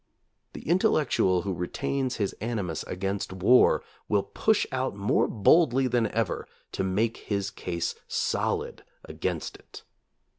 The 0.53 0.67
intellectual 0.67 1.43
who 1.43 1.53
re 1.53 1.67
tains 1.67 2.13
his 2.15 2.33
animus 2.41 2.81
against 2.87 3.31
war 3.31 3.83
will 4.09 4.23
push 4.23 4.65
out 4.71 4.95
more 4.95 5.27
boldly 5.27 5.85
than 5.85 6.07
ever 6.07 6.47
to 6.71 6.83
make 6.83 7.17
his 7.17 7.51
case 7.51 7.93
solid 8.07 8.83
against 9.07 9.57
it. 9.57 9.83